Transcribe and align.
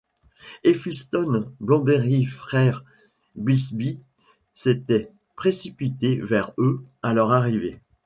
Elphiston, 0.63 1.53
Blomsberry 1.59 2.25
frère, 2.25 2.83
Bilsby, 3.35 3.99
s’étaient 4.55 5.11
précipités 5.35 6.15
vers 6.19 6.53
eux 6.57 6.83
à 7.03 7.13
leur 7.13 7.29
arrivée. 7.31 7.79